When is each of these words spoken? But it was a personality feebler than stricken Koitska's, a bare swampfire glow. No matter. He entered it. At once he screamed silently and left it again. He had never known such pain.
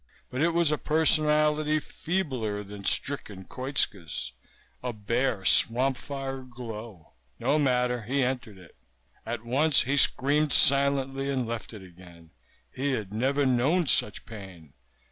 But 0.31 0.41
it 0.41 0.51
was 0.55 0.71
a 0.71 0.79
personality 0.79 1.79
feebler 1.79 2.63
than 2.63 2.85
stricken 2.85 3.43
Koitska's, 3.45 4.31
a 4.81 4.93
bare 4.93 5.45
swampfire 5.45 6.41
glow. 6.41 7.13
No 7.37 7.59
matter. 7.59 8.01
He 8.01 8.23
entered 8.23 8.57
it. 8.57 8.75
At 9.27 9.45
once 9.45 9.81
he 9.83 9.97
screamed 9.97 10.53
silently 10.53 11.29
and 11.29 11.45
left 11.47 11.71
it 11.71 11.83
again. 11.83 12.31
He 12.71 12.93
had 12.93 13.13
never 13.13 13.45
known 13.45 13.85
such 13.85 14.25
pain. 14.25 14.73